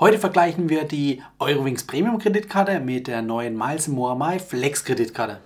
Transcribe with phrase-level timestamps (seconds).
[0.00, 5.38] Heute vergleichen wir die Eurowings Premium Kreditkarte mit der neuen Miles My Flex Kreditkarte.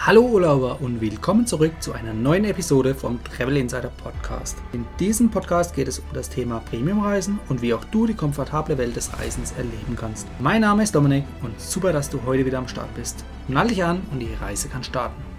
[0.00, 4.58] Hallo Urlauber und willkommen zurück zu einer neuen Episode vom Travel Insider Podcast.
[4.74, 8.76] In diesem Podcast geht es um das Thema Premiumreisen und wie auch du die komfortable
[8.76, 10.26] Welt des Reisens erleben kannst.
[10.38, 13.24] Mein Name ist Dominik und super, dass du heute wieder am Start bist.
[13.48, 15.29] Nall dich an und die Reise kann starten.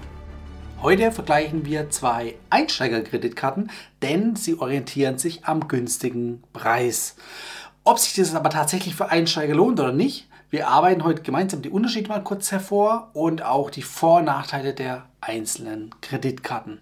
[0.83, 3.69] Heute vergleichen wir zwei Einsteigerkreditkarten,
[4.01, 7.15] denn sie orientieren sich am günstigen Preis.
[7.83, 11.69] Ob sich das aber tatsächlich für Einsteiger lohnt oder nicht, wir arbeiten heute gemeinsam die
[11.69, 16.79] Unterschiede mal kurz hervor und auch die Vor- und Nachteile der einzelnen Kreditkarten.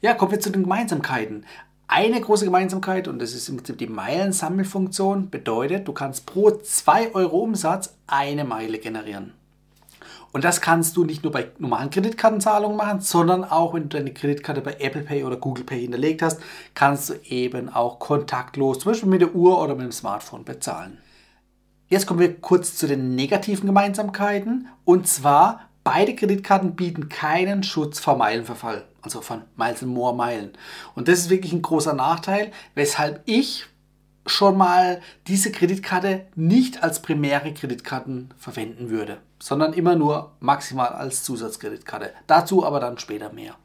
[0.00, 1.44] Ja, kommen wir zu den Gemeinsamkeiten.
[1.88, 7.14] Eine große Gemeinsamkeit, und das ist im Prinzip die Meilensammelfunktion, bedeutet, du kannst pro 2
[7.14, 9.32] Euro Umsatz eine Meile generieren.
[10.34, 14.12] Und das kannst du nicht nur bei normalen Kreditkartenzahlungen machen, sondern auch, wenn du deine
[14.12, 16.40] Kreditkarte bei Apple Pay oder Google Pay hinterlegt hast,
[16.74, 20.98] kannst du eben auch kontaktlos, zum Beispiel mit der Uhr oder mit dem Smartphone bezahlen.
[21.86, 24.66] Jetzt kommen wir kurz zu den negativen Gemeinsamkeiten.
[24.84, 30.50] Und zwar, beide Kreditkarten bieten keinen Schutz vor Meilenverfall, also von Miles and More Meilen.
[30.96, 33.66] Und das ist wirklich ein großer Nachteil, weshalb ich
[34.26, 41.22] schon mal diese Kreditkarte nicht als primäre Kreditkarten verwenden würde, sondern immer nur maximal als
[41.24, 42.12] Zusatzkreditkarte.
[42.26, 43.56] Dazu aber dann später mehr.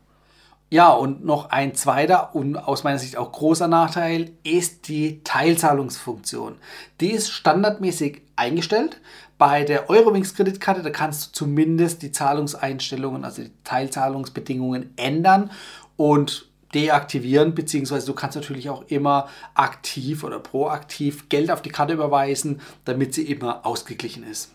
[0.71, 6.57] Ja, und noch ein zweiter und aus meiner Sicht auch großer Nachteil ist die Teilzahlungsfunktion.
[7.01, 9.01] Die ist standardmäßig eingestellt.
[9.39, 15.49] Bei der Eurowings Kreditkarte, da kannst du zumindest die Zahlungseinstellungen, also die Teilzahlungsbedingungen ändern
[15.97, 21.93] und deaktivieren, beziehungsweise du kannst natürlich auch immer aktiv oder proaktiv Geld auf die Karte
[21.93, 24.51] überweisen, damit sie immer ausgeglichen ist.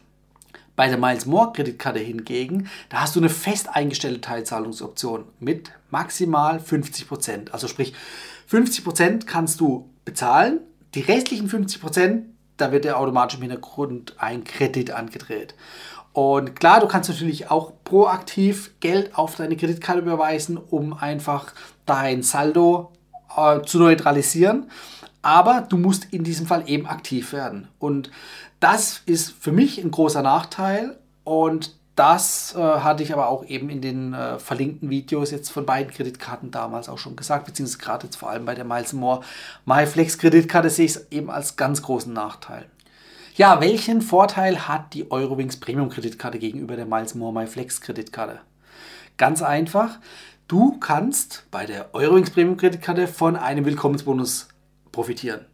[0.76, 6.58] Bei der Miles More Kreditkarte hingegen, da hast du eine fest eingestellte Teilzahlungsoption mit maximal
[6.58, 7.52] 50%.
[7.52, 7.94] Also sprich,
[8.50, 10.60] 50% kannst du bezahlen,
[10.94, 12.22] die restlichen 50%,
[12.56, 15.54] da wird dir automatisch im Hintergrund ein Kredit angedreht.
[16.14, 21.52] Und klar, du kannst natürlich auch proaktiv Geld auf deine Kreditkarte überweisen, um einfach
[21.86, 22.92] dein Saldo
[23.36, 24.70] äh, zu neutralisieren.
[25.22, 27.66] Aber du musst in diesem Fall eben aktiv werden.
[27.80, 28.12] Und
[28.60, 30.96] das ist für mich ein großer Nachteil.
[31.24, 35.66] Und das äh, hatte ich aber auch eben in den äh, verlinkten Videos jetzt von
[35.66, 39.22] beiden Kreditkarten damals auch schon gesagt, beziehungsweise gerade jetzt vor allem bei der Miles More
[39.64, 42.66] MyFlex Kreditkarte sehe ich es eben als ganz großen Nachteil.
[43.36, 48.38] Ja, welchen Vorteil hat die Eurowings Premium Kreditkarte gegenüber der Miles More My Flex Kreditkarte?
[49.16, 49.98] Ganz einfach,
[50.46, 54.46] du kannst bei der Eurowings Premium Kreditkarte von einem Willkommensbonus
[54.92, 55.46] profitieren.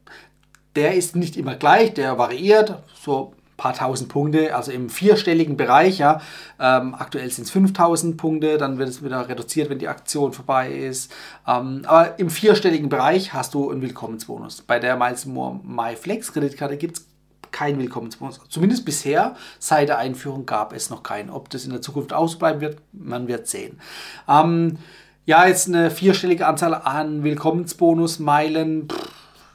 [0.76, 5.56] Der ist nicht immer gleich, der variiert, so ein paar tausend Punkte, also im vierstelligen
[5.56, 5.96] Bereich.
[6.00, 6.20] Ja.
[6.60, 10.70] Ähm, aktuell sind es 5000 Punkte, dann wird es wieder reduziert, wenn die Aktion vorbei
[10.70, 11.10] ist.
[11.48, 14.60] Ähm, aber im vierstelligen Bereich hast du einen Willkommensbonus.
[14.60, 17.09] Bei der Miles More My Flex Kreditkarte gibt es
[17.52, 18.40] kein Willkommensbonus.
[18.48, 21.30] Zumindest bisher, seit der Einführung gab es noch keinen.
[21.30, 23.80] Ob das in der Zukunft ausbleiben wird, man wird sehen.
[24.28, 24.78] Ähm,
[25.26, 28.88] ja, jetzt eine vierstellige Anzahl an Willkommensbonus-Meilen,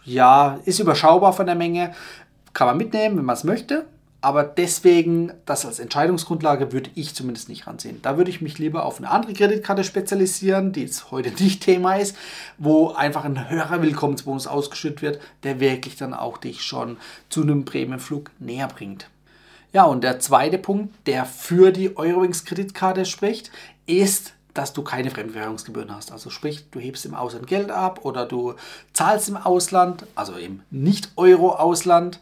[0.03, 1.93] ja, ist überschaubar von der Menge.
[2.53, 3.85] Kann man mitnehmen, wenn man es möchte.
[4.25, 8.01] Aber deswegen, das als Entscheidungsgrundlage würde ich zumindest nicht ranziehen.
[8.01, 11.97] Da würde ich mich lieber auf eine andere Kreditkarte spezialisieren, die jetzt heute nicht Thema
[11.97, 12.17] ist,
[12.57, 16.97] wo einfach ein höherer Willkommensbonus ausgeschüttet wird, der wirklich dann auch dich schon
[17.29, 19.07] zu einem Prämienflug näher bringt.
[19.73, 23.51] Ja, und der zweite Punkt, der für die Eurowings Kreditkarte spricht,
[23.85, 26.11] ist, dass du keine Fremdwährungsgebühren hast.
[26.11, 28.55] Also sprich, du hebst im Ausland Geld ab oder du
[28.91, 32.19] zahlst im Ausland, also im Nicht-Euro-Ausland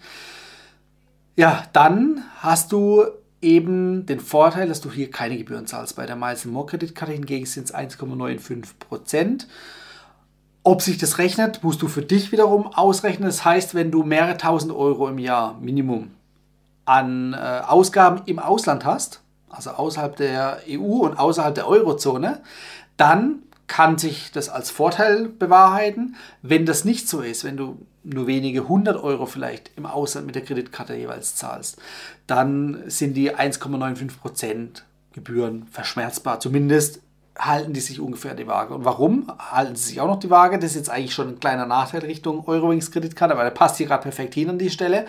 [1.35, 3.05] ja, dann hast du
[3.41, 5.95] eben den Vorteil, dass du hier keine Gebühren zahlst.
[5.95, 9.47] Bei der Miles More Kreditkarte hingegen sind es 1,95 Prozent.
[10.63, 13.27] Ob sich das rechnet, musst du für dich wiederum ausrechnen.
[13.27, 16.11] Das heißt, wenn du mehrere tausend Euro im Jahr Minimum
[16.85, 22.41] an äh, Ausgaben im Ausland hast, also außerhalb der EU und außerhalb der Eurozone,
[22.95, 26.16] dann kann sich das als Vorteil bewahrheiten.
[26.41, 30.36] Wenn das nicht so ist, wenn du nur wenige hundert Euro vielleicht im Ausland mit
[30.36, 31.77] der Kreditkarte jeweils zahlst,
[32.27, 34.83] dann sind die 1,95%
[35.13, 36.39] Gebühren verschmerzbar.
[36.39, 37.01] Zumindest
[37.38, 38.75] halten die sich ungefähr die Waage.
[38.75, 40.60] Und warum halten sie sich auch noch die Waage?
[40.60, 43.88] Das ist jetzt eigentlich schon ein kleiner Nachteil Richtung Eurowings Kreditkarte, weil der passt hier
[43.88, 45.06] gerade perfekt hin an die Stelle.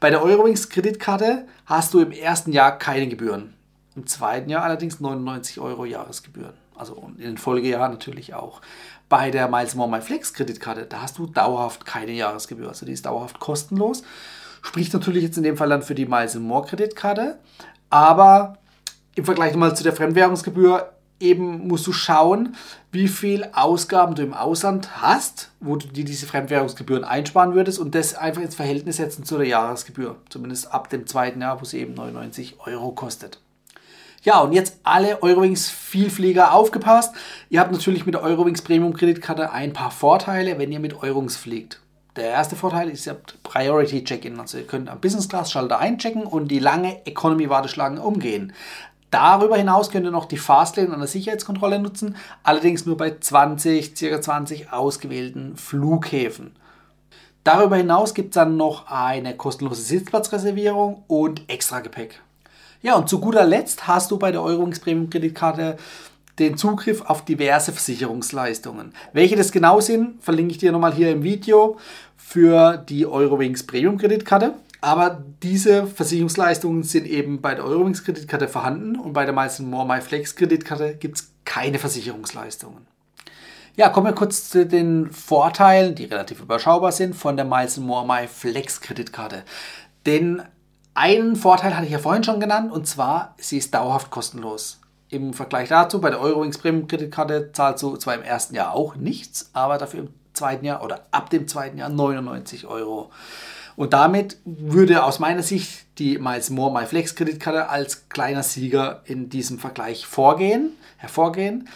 [0.00, 3.54] Bei der Eurowings Kreditkarte hast du im ersten Jahr keine Gebühren.
[3.96, 6.63] Im zweiten Jahr allerdings 99 Euro Jahresgebühren.
[6.76, 8.60] Also in den Folgejahren natürlich auch.
[9.08, 12.68] Bei der Miles More My Flex Kreditkarte, da hast du dauerhaft keine Jahresgebühr.
[12.68, 14.02] Also die ist dauerhaft kostenlos.
[14.62, 17.38] Spricht natürlich jetzt in dem Fall dann für die Miles More Kreditkarte.
[17.90, 18.58] Aber
[19.14, 20.90] im Vergleich mal zu der Fremdwährungsgebühr
[21.20, 22.56] eben musst du schauen,
[22.92, 27.94] wie viel Ausgaben du im Ausland hast, wo du dir diese Fremdwährungsgebühren einsparen würdest und
[27.94, 30.16] das einfach ins Verhältnis setzen zu der Jahresgebühr.
[30.28, 33.40] Zumindest ab dem zweiten Jahr, wo sie eben 99 Euro kostet.
[34.24, 37.14] Ja, und jetzt alle Eurowings Vielflieger aufgepasst.
[37.50, 41.36] Ihr habt natürlich mit der Eurowings Premium Kreditkarte ein paar Vorteile, wenn ihr mit Eurowings
[41.36, 41.80] fliegt.
[42.16, 44.40] Der erste Vorteil ist, ihr habt Priority Check-in.
[44.40, 48.54] Also ihr könnt am Business Class Schalter einchecken und die lange Economy Warteschlangen umgehen.
[49.10, 53.94] Darüber hinaus könnt ihr noch die Fastlane an der Sicherheitskontrolle nutzen, allerdings nur bei 20,
[53.94, 54.22] ca.
[54.22, 56.56] 20 ausgewählten Flughäfen.
[57.44, 62.22] Darüber hinaus gibt es dann noch eine kostenlose Sitzplatzreservierung und Extragepäck.
[62.84, 65.78] Ja, und zu guter Letzt hast du bei der Eurowings Premium Kreditkarte
[66.38, 68.92] den Zugriff auf diverse Versicherungsleistungen.
[69.14, 71.78] Welche das genau sind, verlinke ich dir nochmal hier im Video
[72.18, 74.52] für die Eurowings Premium Kreditkarte.
[74.82, 79.86] Aber diese Versicherungsleistungen sind eben bei der Eurowings Kreditkarte vorhanden und bei der Miles More
[79.86, 82.86] My Flex Kreditkarte gibt es keine Versicherungsleistungen.
[83.76, 88.06] Ja, kommen wir kurz zu den Vorteilen, die relativ überschaubar sind, von der Miles More
[88.06, 89.42] My Flex Kreditkarte.
[90.04, 90.42] Denn
[90.94, 94.80] einen Vorteil hatte ich ja vorhin schon genannt und zwar, sie ist dauerhaft kostenlos.
[95.08, 98.96] Im Vergleich dazu, bei der Eurowings Premium Kreditkarte zahlst du zwar im ersten Jahr auch
[98.96, 103.10] nichts, aber dafür im zweiten Jahr oder ab dem zweiten Jahr 99 Euro.
[103.76, 109.02] Und damit würde aus meiner Sicht die Miles More My Flex Kreditkarte als kleiner Sieger
[109.04, 111.68] in diesem Vergleich vorgehen, hervorgehen.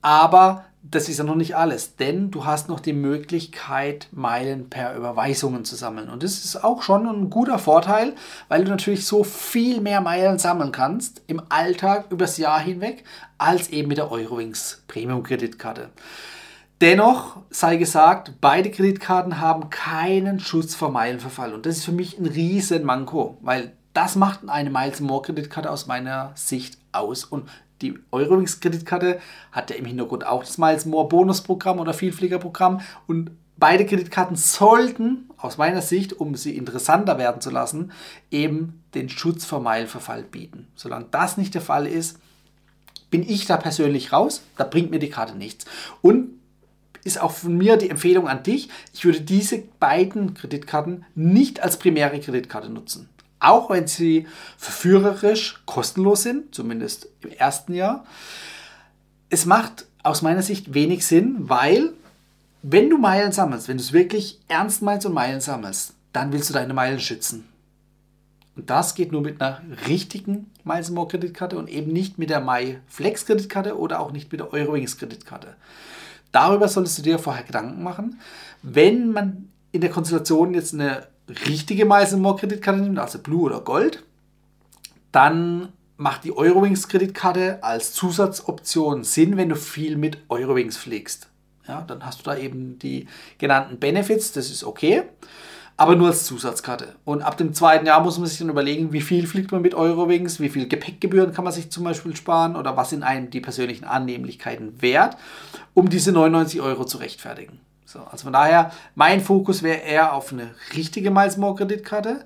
[0.00, 4.96] Aber das ist ja noch nicht alles, denn du hast noch die Möglichkeit, Meilen per
[4.96, 6.08] Überweisungen zu sammeln.
[6.08, 8.14] Und das ist auch schon ein guter Vorteil,
[8.48, 13.04] weil du natürlich so viel mehr Meilen sammeln kannst im Alltag übers Jahr hinweg,
[13.38, 15.90] als eben mit der Eurowings Premium Kreditkarte.
[16.80, 21.54] Dennoch sei gesagt, beide Kreditkarten haben keinen Schutz vor Meilenverfall.
[21.54, 25.70] Und das ist für mich ein riesen Manko, weil das macht eine Miles More Kreditkarte
[25.70, 27.24] aus meiner Sicht aus.
[27.24, 27.48] Und
[27.82, 29.20] die Eurowings Kreditkarte
[29.50, 32.80] hat ja im Hintergrund auch das Miles More Bonusprogramm oder Vielfliegerprogramm.
[33.06, 37.92] Und beide Kreditkarten sollten aus meiner Sicht, um sie interessanter werden zu lassen,
[38.30, 40.68] eben den Schutz vor Meilenverfall bieten.
[40.76, 42.18] Solange das nicht der Fall ist,
[43.10, 44.42] bin ich da persönlich raus.
[44.56, 45.66] Da bringt mir die Karte nichts.
[46.00, 46.30] Und
[47.04, 48.68] ist auch von mir die Empfehlung an dich.
[48.92, 53.08] Ich würde diese beiden Kreditkarten nicht als primäre Kreditkarte nutzen.
[53.42, 58.04] Auch wenn sie verführerisch kostenlos sind, zumindest im ersten Jahr.
[59.30, 61.92] Es macht aus meiner Sicht wenig Sinn, weil
[62.62, 66.50] wenn du Meilen sammelst, wenn du es wirklich ernst meinst und Meilen sammelst, dann willst
[66.50, 67.48] du deine Meilen schützen.
[68.54, 72.40] Und das geht nur mit einer richtigen Miles More Kreditkarte und eben nicht mit der
[72.40, 75.56] MyFlex Kreditkarte oder auch nicht mit der Eurowings Kreditkarte.
[76.30, 78.20] Darüber solltest du dir vorher Gedanken machen.
[78.62, 83.60] Wenn man in der Konstellation jetzt eine richtige Miles More Kreditkarte nimmt, also Blue oder
[83.60, 84.02] Gold,
[85.10, 91.28] dann macht die Eurowings Kreditkarte als Zusatzoption Sinn, wenn du viel mit Eurowings fliegst.
[91.68, 93.06] Ja, dann hast du da eben die
[93.38, 95.04] genannten Benefits, das ist okay
[95.76, 96.94] aber nur als Zusatzkarte.
[97.04, 99.74] Und ab dem zweiten Jahr muss man sich dann überlegen, wie viel fliegt man mit
[99.74, 103.40] Eurowings, wie viel Gepäckgebühren kann man sich zum Beispiel sparen oder was sind einem die
[103.40, 105.16] persönlichen Annehmlichkeiten wert,
[105.74, 107.60] um diese 99 Euro zu rechtfertigen.
[107.92, 112.24] So, also von daher, mein Fokus wäre eher auf eine richtige Miles More Kreditkarte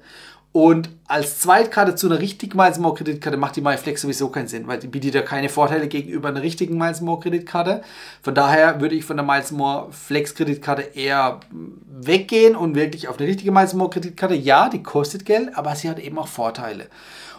[0.52, 4.68] und als Zweitkarte zu einer richtigen Miles More Kreditkarte macht die MyFlex sowieso keinen Sinn,
[4.68, 7.82] weil die bietet ja keine Vorteile gegenüber einer richtigen Miles More Kreditkarte.
[8.22, 13.18] Von daher würde ich von der Miles More Flex Kreditkarte eher weggehen und wirklich auf
[13.18, 14.36] eine richtige Miles More Kreditkarte.
[14.36, 16.86] Ja, die kostet Geld, aber sie hat eben auch Vorteile.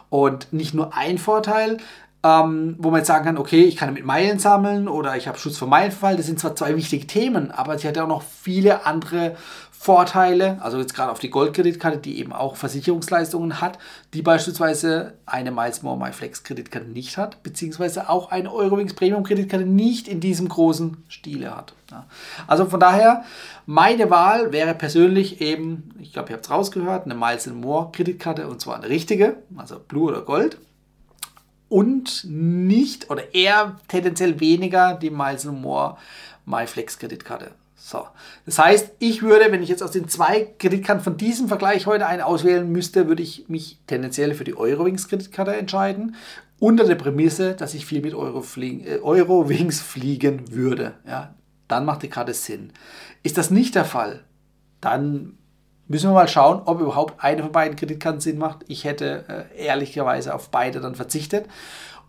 [0.10, 1.78] Und nicht nur ein Vorteil,
[2.24, 5.38] ähm, wo man jetzt sagen kann, okay, ich kann damit Meilen sammeln oder ich habe
[5.38, 6.18] Schutz vor Meilenfall.
[6.18, 9.36] Das sind zwar zwei wichtige Themen, aber sie hat ja auch noch viele andere
[9.80, 13.78] Vorteile, also jetzt gerade auf die Goldkreditkarte, die eben auch Versicherungsleistungen hat,
[14.14, 19.24] die beispielsweise eine Miles More My Flex Kreditkarte nicht hat, beziehungsweise auch eine Eurowings Premium
[19.24, 21.74] Kreditkarte nicht in diesem großen Stile hat.
[22.48, 23.24] Also von daher,
[23.68, 28.48] meine Wahl wäre persönlich eben, ich glaube, ihr habt es rausgehört, eine Miles More Kreditkarte
[28.48, 30.58] und zwar eine richtige, also Blue oder Gold
[31.70, 35.98] und nicht oder eher tendenziell weniger die Miles More
[36.46, 37.52] MyFlex Kreditkarte.
[37.76, 38.06] So.
[38.46, 42.08] Das heißt, ich würde, wenn ich jetzt aus den zwei Kreditkarten von diesem Vergleich heute
[42.08, 46.16] eine auswählen müsste, würde ich mich tendenziell für die Eurowings Kreditkarte entscheiden.
[46.60, 50.96] Unter der Prämisse, dass ich viel mit Euro äh, Eurowings fliegen würde.
[51.08, 51.36] Ja,
[51.68, 52.74] dann macht die Karte Sinn.
[53.24, 54.24] Ist das nicht der Fall,
[54.82, 55.38] dann
[55.88, 58.60] müssen wir mal schauen, ob überhaupt eine von beiden Kreditkarten Sinn macht.
[58.67, 61.46] Ich hätte äh, ehrlicherweise auf beide dann verzichtet.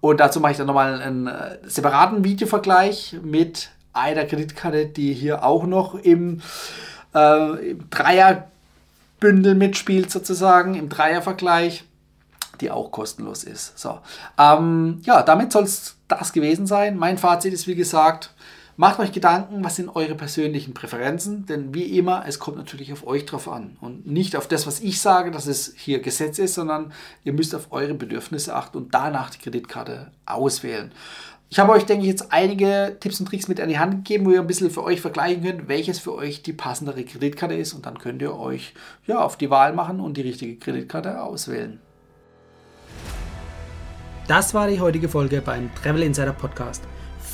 [0.00, 5.44] Und dazu mache ich dann nochmal einen äh, separaten Videovergleich mit einer Kreditkarte, die hier
[5.44, 6.40] auch noch im,
[7.14, 11.84] äh, im Dreierbündel mitspielt, sozusagen, im Dreiervergleich.
[12.60, 13.78] die auch kostenlos ist.
[13.78, 13.98] So,
[14.38, 16.96] ähm, ja, damit soll es das gewesen sein.
[16.96, 18.34] Mein Fazit ist, wie gesagt,
[18.80, 23.04] Macht euch Gedanken, was sind eure persönlichen Präferenzen, denn wie immer, es kommt natürlich auf
[23.04, 26.54] euch drauf an und nicht auf das, was ich sage, dass es hier Gesetz ist,
[26.54, 26.92] sondern
[27.24, 30.92] ihr müsst auf eure Bedürfnisse achten und danach die Kreditkarte auswählen.
[31.50, 34.26] Ich habe euch, denke ich, jetzt einige Tipps und Tricks mit an die Hand gegeben,
[34.26, 37.72] wo ihr ein bisschen für euch vergleichen könnt, welches für euch die passendere Kreditkarte ist
[37.72, 38.74] und dann könnt ihr euch
[39.08, 41.80] ja, auf die Wahl machen und die richtige Kreditkarte auswählen.
[44.28, 46.84] Das war die heutige Folge beim Travel Insider Podcast.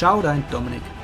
[0.00, 0.99] Ciao, dein Dominik.